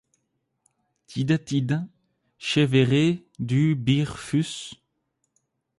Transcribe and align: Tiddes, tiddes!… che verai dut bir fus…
Tiddes, 1.05 1.43
tiddes!… 1.47 1.81
che 2.45 2.63
verai 2.71 3.09
dut 3.47 3.77
bir 3.85 4.09
fus… 4.27 4.51